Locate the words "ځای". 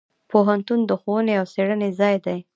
1.99-2.15